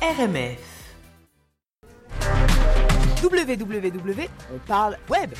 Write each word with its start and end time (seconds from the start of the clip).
RMF. 0.00 0.58
www. 3.20 4.28
On 4.52 4.60
parle 4.66 4.96
web. 5.08 5.32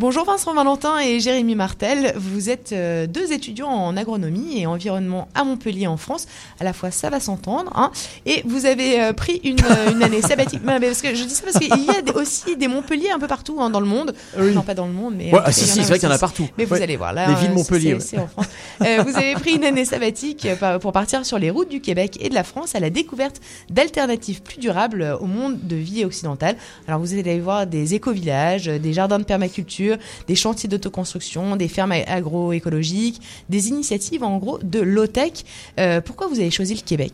Bonjour 0.00 0.24
Vincent 0.24 0.54
Valentin 0.54 0.98
et 0.98 1.20
Jérémy 1.20 1.54
Martel. 1.54 2.14
Vous 2.16 2.48
êtes 2.48 2.72
euh, 2.72 3.06
deux 3.06 3.34
étudiants 3.34 3.68
en 3.68 3.98
agronomie 3.98 4.58
et 4.58 4.66
environnement 4.66 5.28
à 5.34 5.44
Montpellier 5.44 5.86
en 5.88 5.98
France. 5.98 6.26
À 6.58 6.64
la 6.64 6.72
fois, 6.72 6.90
ça 6.90 7.10
va 7.10 7.20
s'entendre. 7.20 7.70
Hein. 7.74 7.90
Et 8.24 8.42
vous 8.46 8.64
avez 8.64 8.98
euh, 8.98 9.12
pris 9.12 9.42
une, 9.44 9.58
euh, 9.60 9.92
une, 9.92 10.02
année 10.02 10.22
sabbatique. 10.22 10.62
parce 10.64 11.02
que 11.02 11.14
je 11.14 11.24
dis 11.24 11.34
ça 11.34 11.42
parce 11.44 11.58
qu'il 11.58 11.68
y 11.68 11.90
a 11.90 12.16
aussi 12.16 12.56
des 12.56 12.66
Montpellier 12.66 13.10
un 13.10 13.18
peu 13.18 13.26
partout 13.26 13.58
hein, 13.60 13.68
dans 13.68 13.78
le 13.78 13.84
monde. 13.84 14.14
Oui. 14.38 14.54
Non, 14.54 14.62
pas 14.62 14.72
dans 14.72 14.86
le 14.86 14.94
monde, 14.94 15.16
mais. 15.18 15.34
Ouais, 15.34 15.52
si, 15.52 15.66
si, 15.66 15.82
c'est 15.82 15.82
vrai 15.82 15.98
qu'il 15.98 16.08
y 16.08 16.10
en 16.10 16.14
a 16.14 16.18
partout. 16.18 16.48
Mais 16.56 16.64
vous 16.64 16.76
allez 16.76 16.96
voir 16.96 17.12
là. 17.12 17.28
Les 17.28 17.34
villes 17.34 17.52
Montpellier. 17.52 17.98
C'est 18.00 18.18
en 18.18 18.26
France. 18.26 18.46
vous 18.80 19.16
avez 19.18 19.34
pris 19.34 19.56
une 19.56 19.64
année 19.64 19.84
sabbatique 19.84 20.48
pour 20.80 20.92
partir 20.92 21.26
sur 21.26 21.38
les 21.38 21.50
routes 21.50 21.68
du 21.68 21.82
Québec 21.82 22.16
et 22.22 22.30
de 22.30 22.34
la 22.34 22.44
France 22.44 22.74
à 22.74 22.80
la 22.80 22.88
découverte 22.88 23.42
d'alternatives 23.68 24.40
plus 24.40 24.60
durables 24.60 25.18
au 25.20 25.26
monde 25.26 25.58
de 25.62 25.76
vie 25.76 26.06
occidentale. 26.06 26.56
Alors 26.88 27.00
vous 27.00 27.12
allez 27.12 27.38
voir 27.38 27.66
des 27.66 27.92
éco-villages, 27.92 28.64
des 28.64 28.94
jardins 28.94 29.18
de 29.18 29.24
permaculture 29.24 29.89
des 30.26 30.34
chantiers 30.34 30.68
d'autoconstruction, 30.68 31.56
des 31.56 31.68
fermes 31.68 31.92
agroécologiques, 31.92 33.20
des 33.48 33.68
initiatives 33.68 34.22
en 34.22 34.38
gros 34.38 34.58
de 34.62 34.80
low-tech. 34.80 35.32
Euh, 35.78 36.00
pourquoi 36.00 36.28
vous 36.28 36.40
avez 36.40 36.50
choisi 36.50 36.74
le 36.74 36.80
Québec? 36.80 37.12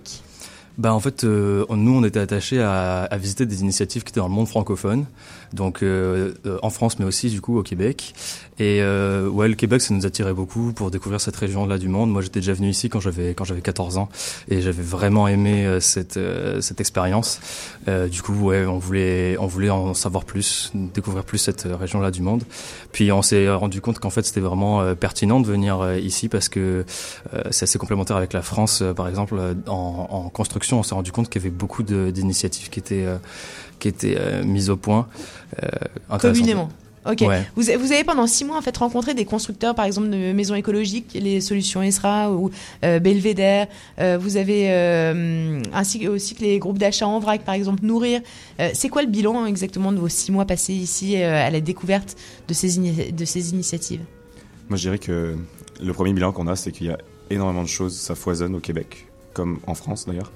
Bah 0.78 0.92
en 0.92 1.00
fait, 1.00 1.24
euh, 1.24 1.64
nous, 1.70 1.96
on 1.96 2.04
était 2.04 2.20
attachés 2.20 2.60
à, 2.60 3.04
à, 3.04 3.16
visiter 3.16 3.46
des 3.46 3.62
initiatives 3.62 4.04
qui 4.04 4.10
étaient 4.10 4.20
dans 4.20 4.28
le 4.28 4.34
monde 4.34 4.48
francophone, 4.48 5.06
donc 5.54 5.82
euh, 5.82 6.34
euh, 6.44 6.58
en 6.62 6.68
France, 6.68 6.98
mais 6.98 7.06
aussi 7.06 7.30
du 7.30 7.40
coup 7.40 7.58
au 7.58 7.62
Québec. 7.62 8.14
Et 8.58 8.80
euh, 8.82 9.28
ouais, 9.28 9.48
le 9.48 9.54
Québec, 9.54 9.80
ça 9.80 9.94
nous 9.94 10.04
attirait 10.06 10.34
beaucoup 10.34 10.72
pour 10.72 10.90
découvrir 10.90 11.20
cette 11.20 11.36
région-là 11.36 11.78
du 11.78 11.88
monde. 11.88 12.10
Moi, 12.10 12.20
j'étais 12.20 12.40
déjà 12.40 12.52
venu 12.52 12.68
ici 12.68 12.90
quand 12.90 13.00
j'avais 13.00 13.34
quand 13.34 13.44
j'avais 13.44 13.62
14 13.62 13.96
ans, 13.96 14.08
et 14.48 14.60
j'avais 14.60 14.82
vraiment 14.82 15.28
aimé 15.28 15.78
cette 15.80 16.18
cette 16.60 16.80
expérience. 16.80 17.40
du 17.86 18.22
coup, 18.22 18.34
ouais, 18.34 18.66
on 18.66 18.78
voulait 18.78 19.36
on 19.38 19.46
voulait 19.46 19.70
en 19.70 19.94
savoir 19.94 20.24
plus, 20.24 20.72
découvrir 20.74 21.24
plus 21.24 21.38
cette 21.38 21.62
région-là 21.62 22.10
du 22.10 22.20
monde. 22.22 22.44
Puis 22.92 23.12
on 23.12 23.22
s'est 23.22 23.48
rendu 23.50 23.80
compte 23.80 23.98
qu'en 23.98 24.10
fait, 24.10 24.24
c'était 24.24 24.40
vraiment 24.40 24.94
pertinent 24.94 25.40
de 25.40 25.46
venir 25.46 25.96
ici 25.98 26.28
parce 26.28 26.48
que 26.48 26.84
c'est 27.50 27.64
assez 27.64 27.78
complémentaire 27.78 28.16
avec 28.16 28.32
la 28.32 28.42
France, 28.42 28.82
par 28.94 29.08
exemple, 29.08 29.38
en, 29.66 30.08
en 30.10 30.28
construction 30.30 30.65
on 30.74 30.82
s'est 30.82 30.94
rendu 30.94 31.12
compte 31.12 31.28
qu'il 31.28 31.42
y 31.42 31.44
avait 31.44 31.54
beaucoup 31.54 31.82
d'initiatives 31.82 32.70
qui 32.70 32.78
étaient, 32.78 33.04
euh, 33.04 33.18
qui 33.78 33.88
étaient 33.88 34.16
euh, 34.18 34.44
mises 34.44 34.70
au 34.70 34.76
point. 34.76 35.06
Euh, 35.62 36.18
Communément. 36.18 36.68
Ok. 37.08 37.22
Vous, 37.54 37.62
vous, 37.62 37.92
avez 37.92 38.02
pendant 38.02 38.26
six 38.26 38.44
mois 38.44 38.58
en 38.58 38.62
fait 38.62 38.76
rencontré 38.76 39.14
des 39.14 39.24
constructeurs, 39.24 39.76
par 39.76 39.84
exemple 39.84 40.10
de 40.10 40.32
maisons 40.32 40.56
écologiques, 40.56 41.12
les 41.14 41.40
solutions 41.40 41.80
ESRA 41.80 42.32
ou 42.32 42.50
Belvédère. 42.82 43.68
vous 44.18 44.36
avez 44.36 44.68
ainsi 45.72 46.08
aussi 46.08 46.34
que 46.34 46.40
les 46.40 46.58
groupes 46.58 46.78
d'achat 46.78 47.06
en 47.06 47.20
vrac, 47.20 47.42
par 47.42 47.54
exemple 47.54 47.84
Nourrir. 47.84 48.22
c'est 48.74 48.88
quoi 48.88 49.02
le 49.02 49.08
bilan 49.08 49.46
exactement 49.46 49.92
de 49.92 49.98
vos 49.98 50.08
six 50.08 50.32
mois 50.32 50.46
passés 50.46 50.74
ici 50.74 51.14
à 51.14 51.48
la 51.48 51.60
découverte 51.60 52.16
de 52.48 52.54
ces, 52.54 53.12
de 53.12 53.24
ces 53.24 53.50
initiatives? 53.50 54.00
Moi, 54.68 54.76
je 54.76 54.82
dirais 54.82 54.98
que 54.98 55.36
le 55.80 55.92
premier 55.92 56.12
bilan 56.12 56.32
qu'on 56.32 56.48
a, 56.48 56.56
c'est 56.56 56.72
qu'il 56.72 56.88
y 56.88 56.90
a 56.90 56.98
énormément 57.30 57.62
de 57.62 57.68
choses, 57.68 57.96
ça 57.96 58.16
foisonne 58.16 58.56
au 58.56 58.60
Québec, 58.60 59.06
comme 59.32 59.60
en 59.68 59.74
France 59.74 60.06
d'ailleurs 60.06 60.32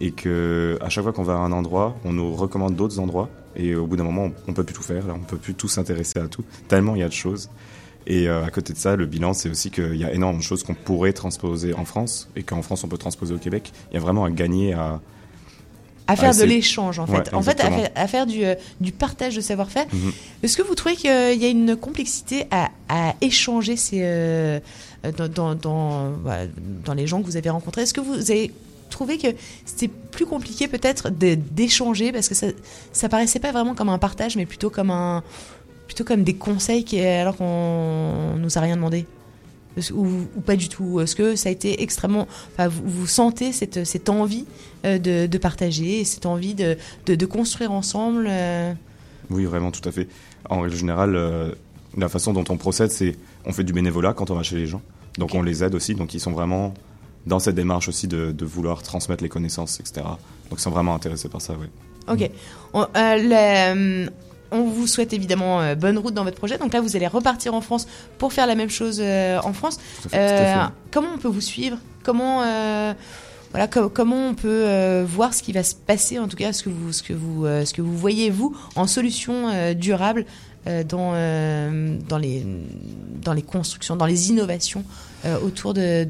et 0.00 0.12
que 0.12 0.78
à 0.80 0.88
chaque 0.88 1.04
fois 1.04 1.12
qu'on 1.12 1.22
va 1.22 1.34
à 1.34 1.36
un 1.36 1.52
endroit, 1.52 1.96
on 2.04 2.12
nous 2.12 2.34
recommande 2.34 2.74
d'autres 2.74 2.98
endroits 2.98 3.28
et 3.56 3.74
au 3.74 3.86
bout 3.86 3.96
d'un 3.96 4.04
moment, 4.04 4.30
on, 4.46 4.52
peut 4.52 4.64
plus 4.64 4.74
tout 4.74 4.82
faire, 4.82 5.06
là, 5.06 5.14
on 5.14 5.24
peut 5.24 5.36
plus 5.36 5.54
tout 5.54 5.68
s'intéresser 5.68 6.18
à 6.18 6.28
tout, 6.28 6.44
tellement 6.68 6.94
il 6.94 7.00
y 7.00 7.04
a 7.04 7.08
de 7.08 7.12
choses. 7.12 7.50
Et 8.06 8.28
euh, 8.28 8.44
à 8.44 8.50
côté 8.50 8.72
de 8.72 8.78
ça, 8.78 8.96
le 8.96 9.06
bilan, 9.06 9.34
c'est 9.34 9.50
aussi 9.50 9.70
qu'il 9.70 9.96
y 9.96 10.04
a 10.04 10.12
énormément 10.12 10.38
de 10.38 10.44
choses 10.44 10.62
qu'on 10.62 10.74
pourrait 10.74 11.12
transposer 11.12 11.74
en 11.74 11.84
France 11.84 12.28
et 12.34 12.42
qu'en 12.42 12.62
France, 12.62 12.82
on 12.82 12.88
peut 12.88 12.96
transposer 12.96 13.34
au 13.34 13.38
Québec. 13.38 13.72
Il 13.90 13.94
y 13.94 13.96
a 13.98 14.00
vraiment 14.00 14.24
à 14.24 14.30
gagner 14.30 14.72
à 14.72 15.00
à 16.06 16.16
faire 16.16 16.34
de 16.34 16.42
l'échange 16.42 16.98
en 16.98 17.06
fait. 17.06 17.32
en 17.32 17.40
fait, 17.40 17.60
à 17.94 18.08
faire, 18.08 18.26
du, 18.26 18.44
euh, 18.44 18.56
du, 18.80 18.90
partage 18.90 19.36
de 19.36 19.40
savoir-faire. 19.40 19.86
Mhm. 19.92 20.12
Est-ce 20.42 20.56
que 20.56 20.62
vous 20.62 20.74
trouvez 20.74 20.96
qu'il 20.96 21.10
y 21.10 21.44
a 21.44 21.48
une 21.48 21.76
complexité 21.76 22.46
à, 22.50 22.70
à 22.88 23.14
échanger 23.20 23.76
ces, 23.76 24.00
euh, 24.02 24.58
dans, 25.16 25.54
dans, 25.54 25.54
dans, 25.54 26.94
les 26.94 27.06
gens 27.06 27.20
que 27.20 27.26
vous 27.26 27.36
avez 27.36 27.50
rencontrés? 27.50 27.82
Est-ce 27.82 27.94
que 27.94 28.00
vous 28.00 28.30
avez 28.30 28.50
trouvé 28.90 29.18
que 29.18 29.28
c'était 29.64 29.88
plus 29.88 30.26
compliqué 30.26 30.68
peut-être 30.68 31.08
d'échanger 31.10 32.12
parce 32.12 32.28
que 32.28 32.34
ça, 32.34 32.48
ça 32.92 33.08
paraissait 33.08 33.40
pas 33.40 33.52
vraiment 33.52 33.74
comme 33.74 33.88
un 33.88 33.98
partage, 33.98 34.36
mais 34.36 34.46
plutôt 34.46 34.70
comme 34.70 34.90
un, 34.90 35.22
plutôt 35.86 36.04
comme 36.04 36.22
des 36.22 36.34
conseils 36.34 36.84
qui, 36.84 37.00
alors 37.00 37.36
qu'on 37.36 38.36
nous 38.36 38.58
a 38.58 38.60
rien 38.60 38.76
demandé. 38.76 39.06
Ou, 39.92 40.06
ou, 40.36 40.40
pas 40.40 40.56
du 40.56 40.68
tout 40.68 41.00
Est-ce 41.00 41.14
que 41.14 41.36
ça 41.36 41.48
a 41.48 41.52
été 41.52 41.82
extrêmement... 41.82 42.26
Enfin, 42.52 42.68
vous, 42.68 42.82
vous 42.86 43.06
sentez 43.06 43.52
cette, 43.52 43.84
cette 43.84 44.08
envie 44.08 44.44
euh, 44.84 44.98
de, 44.98 45.26
de, 45.26 45.38
partager, 45.38 46.04
cette 46.04 46.26
envie 46.26 46.54
de, 46.54 46.76
de, 47.06 47.14
de 47.14 47.26
construire 47.26 47.72
ensemble 47.72 48.26
euh? 48.28 48.72
Oui, 49.30 49.44
vraiment, 49.44 49.70
tout 49.70 49.88
à 49.88 49.92
fait. 49.92 50.08
En 50.48 50.60
règle 50.60 50.76
générale, 50.76 51.14
euh, 51.14 51.52
la 51.96 52.08
façon 52.08 52.32
dont 52.32 52.44
on 52.48 52.56
procède, 52.56 52.90
c'est 52.90 53.16
on 53.46 53.52
fait 53.52 53.64
du 53.64 53.72
bénévolat 53.72 54.12
quand 54.12 54.30
on 54.30 54.34
va 54.34 54.42
chez 54.42 54.56
les 54.56 54.66
gens. 54.66 54.82
Donc 55.18 55.34
on 55.34 55.42
les 55.42 55.64
aide 55.64 55.74
aussi, 55.74 55.94
donc 55.94 56.14
ils 56.14 56.20
sont 56.20 56.32
vraiment 56.32 56.74
dans 57.26 57.38
cette 57.38 57.54
démarche 57.54 57.88
aussi 57.88 58.08
de, 58.08 58.44
vouloir 58.44 58.82
transmettre 58.82 59.22
les 59.22 59.28
connaissances, 59.28 59.80
etc. 59.80 60.02
Donc 60.04 60.58
ils 60.58 60.60
sont 60.60 60.70
vraiment 60.70 60.94
intéressés 60.94 61.28
par 61.28 61.40
ça, 61.40 61.54
oui. 61.60 61.66
Ok. 62.08 62.30
On, 62.72 62.82
euh, 62.82 62.86
euh, 62.96 64.08
on 64.50 64.64
vous 64.64 64.86
souhaite 64.86 65.12
évidemment 65.12 65.60
euh, 65.60 65.74
bonne 65.74 65.98
route 65.98 66.14
dans 66.14 66.24
votre 66.24 66.36
projet. 66.36 66.58
Donc 66.58 66.72
là, 66.72 66.80
vous 66.80 66.96
allez 66.96 67.06
repartir 67.06 67.54
en 67.54 67.60
France 67.60 67.86
pour 68.18 68.32
faire 68.32 68.46
la 68.46 68.54
même 68.54 68.70
chose 68.70 69.00
en 69.00 69.52
France. 69.52 69.78
comment 70.90 71.08
on 71.14 71.18
peut 71.18 71.28
vous 71.28 71.40
suivre? 71.40 71.78
Comment 72.02 72.42
voilà, 73.52 73.66
comment 73.66 74.28
on 74.28 74.34
peut 74.34 75.02
voir 75.02 75.34
ce 75.34 75.42
qui 75.42 75.52
va 75.52 75.64
se 75.64 75.74
passer, 75.74 76.20
en 76.20 76.28
tout 76.28 76.36
cas, 76.36 76.52
ce 76.52 76.62
que 76.62 76.70
vous, 76.70 76.92
ce 76.92 77.02
que 77.02 77.12
vous, 77.12 77.46
ce 77.46 77.72
que 77.72 77.82
vous 77.82 77.96
voyez 77.96 78.30
vous 78.30 78.56
en 78.76 78.86
solution 78.86 79.74
durable 79.74 80.24
dans, 80.66 81.12
dans, 82.08 82.18
les, 82.18 82.44
dans 83.22 83.32
les 83.32 83.42
constructions, 83.42 83.96
dans 83.96 84.06
les 84.06 84.30
innovations 84.30 84.84
autour 85.42 85.74
de, 85.74 86.04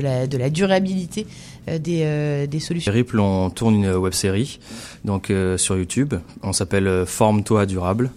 la, 0.00 0.50
durabilité 0.50 1.26
euh, 1.68 1.78
des, 1.78 2.02
euh, 2.04 2.46
des, 2.46 2.60
solutions. 2.60 2.92
Ripple, 2.92 3.18
on 3.20 3.50
tourne 3.50 3.74
une 3.74 3.90
web 3.94 4.12
série 4.12 4.58
donc, 5.04 5.30
euh, 5.30 5.56
sur 5.58 5.76
YouTube. 5.76 6.14
On 6.42 6.52
s'appelle 6.52 7.04
Forme-toi 7.06 7.66
durable. 7.66 8.10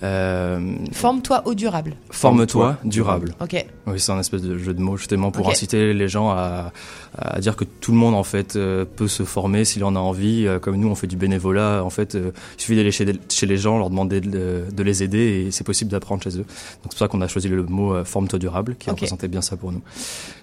Forme-toi 0.00 1.42
au 1.46 1.54
durable. 1.54 1.94
Forme-toi 2.10 2.76
durable. 2.84 3.34
Ok. 3.40 3.64
Oui, 3.86 4.00
c'est 4.00 4.12
un 4.12 4.20
espèce 4.20 4.42
de 4.42 4.58
jeu 4.58 4.74
de 4.74 4.80
mots 4.80 4.96
justement 4.96 5.30
pour 5.30 5.48
inciter 5.48 5.92
les 5.92 6.08
gens 6.08 6.30
à, 6.30 6.72
à, 7.16 7.40
dire 7.40 7.56
que 7.56 7.64
tout 7.64 7.92
le 7.92 7.98
monde 7.98 8.14
en 8.14 8.24
fait 8.24 8.54
peut 8.54 9.08
se 9.08 9.22
former 9.22 9.64
s'il 9.64 9.84
en 9.84 9.96
a 9.96 9.98
envie. 9.98 10.46
comme 10.62 10.76
nous, 10.76 10.88
on 10.88 10.94
fait 10.94 11.06
du 11.06 11.16
bénévolat. 11.16 11.84
En 11.84 11.90
fait, 11.90 12.14
il 12.14 12.32
suffit 12.60 12.76
d'aller 12.76 12.90
chez, 12.90 13.06
chez, 13.28 13.46
les 13.46 13.56
gens, 13.56 13.78
leur 13.78 13.90
demander 13.90 14.20
de, 14.20 14.64
de 14.70 14.82
les 14.82 15.02
aider 15.02 15.46
et 15.46 15.50
c'est 15.50 15.64
possible 15.64 15.90
d'apprendre 15.90 16.22
chez 16.22 16.30
eux. 16.30 16.44
Donc 16.44 16.46
c'est 16.84 16.88
pour 16.90 16.98
ça 16.98 17.08
qu'on 17.08 17.20
a 17.20 17.28
choisi 17.28 17.48
le 17.48 17.62
mot 17.62 18.04
Forme-toi 18.04 18.38
durable 18.38 18.76
qui 18.76 18.90
représentait 18.90 19.28
bien 19.28 19.42
ça 19.42 19.56
pour 19.56 19.72
nous. 19.72 19.82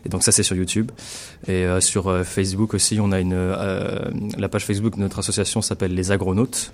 Et 0.05 0.09
donc 0.09 0.23
ça 0.23 0.31
c'est 0.31 0.43
sur 0.43 0.55
YouTube 0.55 0.91
et 1.47 1.65
sur 1.79 2.25
Facebook 2.25 2.73
aussi, 2.73 2.99
on 2.99 3.11
a 3.11 3.19
une 3.19 3.51
la 4.37 4.49
page 4.49 4.65
Facebook 4.65 4.95
de 4.95 5.01
notre 5.01 5.19
association 5.19 5.61
s'appelle 5.61 5.93
les 5.93 6.11
Agronautes. 6.11 6.73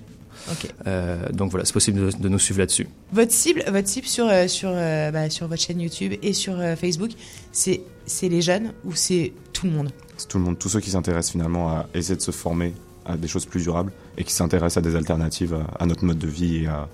Euh, 0.85 1.29
donc 1.31 1.51
voilà, 1.51 1.65
c'est 1.65 1.73
possible 1.73 2.11
de, 2.17 2.29
nous 2.29 2.39
suivre 2.39 2.59
là-dessus. 2.59 2.87
Votre 3.11 3.31
cible, 3.31 3.63
votre 3.69 3.87
cible 3.87 4.07
sur 4.07 4.27
euh, 4.27 4.47
sur 4.47 4.69
euh, 4.71 5.11
bah, 5.11 5.29
sur 5.29 5.47
votre 5.47 5.61
chaîne 5.61 5.79
YouTube 5.79 6.13
et 6.21 6.33
sur 6.33 6.57
Facebook, 6.77 7.11
c'est 7.51 7.81
c'est 8.05 8.29
les 8.29 8.41
jeunes 8.41 8.71
ou 8.85 8.93
c'est 8.93 9.33
tout 9.53 9.65
le 9.65 9.73
monde? 9.73 9.89
C'est 10.17 10.27
tout 10.27 10.37
le 10.37 10.43
monde, 10.43 10.57
tous 10.57 10.69
ceux 10.69 10.79
qui 10.79 10.89
s'intéressent 10.91 11.31
finalement 11.31 11.69
à 11.69 11.87
essayer 11.93 12.15
de 12.15 12.21
se 12.21 12.31
former 12.31 12.73
à 13.05 13.17
des 13.17 13.27
choses 13.27 13.45
plus 13.45 13.61
durables 13.61 13.91
et 14.17 14.23
qui 14.23 14.33
s'intéressent 14.33 14.77
à 14.77 14.81
des 14.81 14.95
alternatives 14.95 15.57
à, 15.79 15.85
notre 15.85 16.03
mode 16.05 16.17
de 16.17 16.27
vie 16.27 16.63
et 16.63 16.67
à 16.67 16.87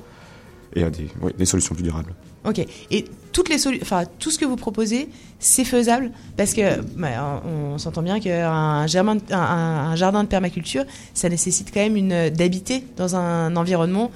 et 0.76 0.84
à 0.84 0.90
des, 0.90 1.46
solutions 1.46 1.76
plus 1.76 1.84
durables. 1.84 2.14
Ok. 2.46 2.66
Et 2.92 3.06
toutes 3.32 3.50
les 3.50 3.68
enfin 3.82 4.04
tout 4.20 4.32
ce 4.32 4.38
que 4.38 4.46
vous 4.46 4.56
proposez, 4.56 5.10
c'est 5.40 5.66
faisable? 5.66 6.12
Parce 6.38 6.54
que 6.54 6.82
bah, 6.98 7.42
on, 7.46 7.78
s'entend 7.78 8.02
bien 8.02 8.20
qu'un 8.20 8.86
jardin, 8.88 9.16
de 9.16 10.28
permaculture, 10.28 10.84
ça 11.14 11.30
nécessite 11.30 11.74
quand 11.74 11.88
même 11.88 12.30
d'habiter 12.30 12.84
dans 12.98 13.16
un 13.16 13.56
environnement 13.56 14.12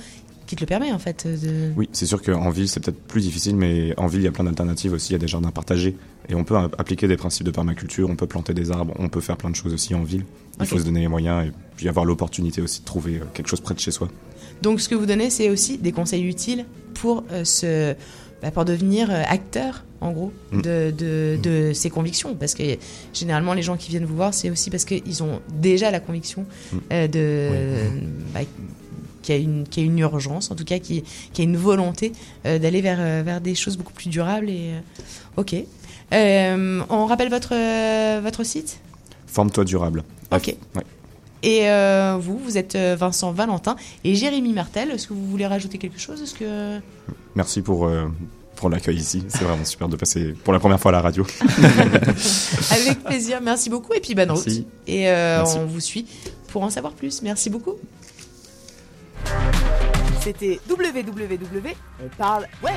qui 0.47 0.55
te 0.55 0.61
le 0.61 0.65
permet 0.65 0.91
en 0.91 0.99
fait. 0.99 1.27
De... 1.27 1.71
Oui, 1.75 1.89
c'est 1.91 2.05
sûr 2.05 2.21
qu'en 2.21 2.49
ville 2.49 2.67
c'est 2.67 2.79
peut-être 2.79 2.99
plus 2.99 3.21
difficile, 3.21 3.55
mais 3.55 3.94
en 3.97 4.07
ville 4.07 4.21
il 4.21 4.25
y 4.25 4.27
a 4.27 4.31
plein 4.31 4.45
d'alternatives 4.45 4.94
aussi. 4.94 5.09
Il 5.09 5.13
y 5.13 5.15
a 5.15 5.19
des 5.19 5.27
jardins 5.27 5.51
partagés 5.51 5.95
et 6.29 6.35
on 6.35 6.44
peut 6.44 6.55
appliquer 6.55 7.07
des 7.07 7.17
principes 7.17 7.45
de 7.45 7.51
permaculture. 7.51 8.09
On 8.09 8.15
peut 8.15 8.27
planter 8.27 8.53
des 8.53 8.71
arbres, 8.71 8.94
on 8.97 9.09
peut 9.09 9.21
faire 9.21 9.38
plein 9.38 9.51
de 9.51 9.55
choses 9.55 9.73
aussi 9.73 9.94
en 9.94 10.03
ville. 10.03 10.25
Il 10.59 10.65
faut 10.65 10.79
se 10.79 10.85
donner 10.85 11.01
les 11.01 11.07
moyens 11.07 11.45
et 11.47 11.51
puis 11.75 11.88
avoir 11.88 12.05
l'opportunité 12.05 12.61
aussi 12.61 12.79
de 12.81 12.85
trouver 12.85 13.17
euh, 13.17 13.25
quelque 13.35 13.47
chose 13.47 13.61
près 13.61 13.75
de 13.75 13.79
chez 13.79 13.91
soi. 13.91 14.07
Donc 14.63 14.81
ce 14.81 14.89
que 14.89 14.95
vous 14.95 15.05
donnez, 15.05 15.29
c'est 15.29 15.51
aussi 15.51 15.77
des 15.77 15.91
conseils 15.91 16.25
utiles 16.25 16.65
pour 16.95 17.23
euh, 17.31 17.43
se 17.43 17.95
bah, 18.41 18.51
pour 18.51 18.65
devenir 18.65 19.09
euh, 19.09 19.23
acteur, 19.27 19.83
en 20.00 20.11
gros, 20.11 20.31
mm. 20.51 20.61
de, 20.61 20.93
de, 20.95 21.39
de, 21.41 21.73
ces 21.73 21.89
convictions. 21.89 22.35
Parce 22.35 22.53
que 22.53 22.63
généralement, 23.11 23.55
les 23.55 23.63
gens 23.63 23.77
qui 23.77 23.89
viennent 23.89 24.05
vous 24.05 24.15
voir, 24.15 24.33
c'est 24.33 24.51
aussi 24.51 24.69
parce 24.69 24.85
qu'ils 24.85 25.23
ont 25.23 25.41
déjà 25.51 25.89
la 25.89 26.00
conviction 26.00 26.45
mm. 26.71 26.77
euh, 26.91 27.07
de. 27.07 27.50
Bah, 28.33 28.41
qu'il 29.27 29.35
y, 29.35 29.39
a 29.39 29.41
une, 29.41 29.68
qu'il 29.68 29.83
y 29.83 29.85
a 29.85 29.89
une 29.89 30.00
urgence, 30.00 30.51
en 30.51 30.56
tout 30.56 30.65
cas, 30.65 30.79
qu'il 30.79 30.97
y 30.97 31.41
a 31.41 31.44
une 31.44 31.57
volonté 31.57 32.13
euh, 32.45 32.59
d'aller 32.59 32.81
vers, 32.81 33.24
vers 33.24 33.41
des 33.41 33.56
choses 33.56 33.77
beaucoup 33.77 33.94
plus 33.94 34.09
durables. 34.09 34.50
Et, 34.50 34.71
ok. 35.35 35.56
on 36.12 37.06
rappelle 37.06 37.29
votre, 37.29 37.53
votre 38.21 38.44
site? 38.44 38.79
Forme-toi 39.27 39.65
durable. 39.65 40.03
Ok. 40.31 40.56
Et 41.44 41.69
euh, 41.69 42.18
vous, 42.19 42.38
vous 42.38 42.57
êtes 42.57 42.75
euh, 42.75 42.95
Vincent 42.97 43.31
Valentin 43.31 43.75
et 44.03 44.15
Jérémy 44.15 44.53
Martel. 44.53 44.91
Est-ce 44.91 45.07
que 45.07 45.13
vous 45.13 45.27
voulez 45.27 45.45
rajouter 45.45 45.77
quelque 45.77 46.00
chose? 46.00 46.21
Est-ce 46.21 46.33
que 46.33 46.79
merci 47.35 47.62
pour 47.62 47.85
euh, 47.85 48.07
pour 48.56 48.69
l'accueil 48.69 48.97
ici. 48.97 49.24
C'est 49.27 49.44
vraiment 49.44 49.65
super 49.65 49.88
de 49.88 49.95
passer 49.95 50.33
pour 50.44 50.51
la 50.51 50.59
première 50.59 50.79
fois 50.79 50.89
à 50.89 50.94
la 50.94 51.01
radio. 51.01 51.25
Avec 52.71 53.03
plaisir. 53.03 53.39
Merci 53.41 53.69
beaucoup 53.69 53.94
et 53.94 54.00
puis 54.00 54.15
bonne 54.15 54.31
route. 54.31 54.47
Et 54.88 55.09
on 55.09 55.65
vous 55.65 55.79
suit 55.79 56.06
pour 56.47 56.63
en 56.63 56.69
savoir 56.69 56.94
plus. 56.94 57.21
Merci 57.21 57.50
beaucoup. 57.50 57.75
C'était 60.27 60.59
www. 60.69 61.74
On 62.03 62.09
parle 62.18 62.47
web. 62.62 62.74